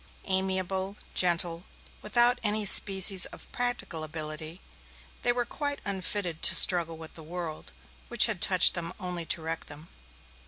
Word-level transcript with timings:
Amiable, 0.25 0.97
gentle, 1.13 1.65
without 2.01 2.39
any 2.41 2.65
species 2.65 3.27
of 3.27 3.45
practical 3.51 4.03
ability, 4.03 4.59
they 5.21 5.31
were 5.31 5.45
quite 5.45 5.79
unfitted 5.85 6.41
to 6.41 6.55
struggle 6.55 6.97
with 6.97 7.13
the 7.13 7.21
world, 7.21 7.71
which 8.07 8.25
had 8.25 8.41
touched 8.41 8.73
them 8.73 8.93
only 8.99 9.25
to 9.27 9.43
wreck 9.43 9.65
them. 9.67 9.89